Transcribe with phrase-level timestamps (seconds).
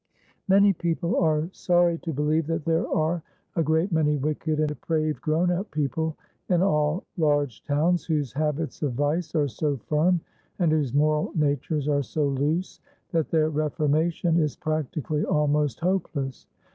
[0.47, 3.21] Many people are sorry to believe that there are
[3.55, 6.17] a great many wicked and depraved grown up people
[6.49, 10.19] in all large towns, whose habits of vice are so firm,
[10.57, 12.79] and whose moral natures are so loose,
[13.11, 16.47] that their reformation is practically almost hopeless.